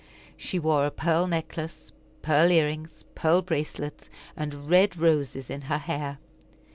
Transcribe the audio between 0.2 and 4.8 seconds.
She wore a pearl necklace, pearl ear rings, pearl bracelets, and